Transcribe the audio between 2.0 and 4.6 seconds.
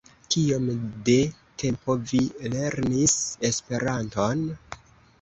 vi lernis Esperanton?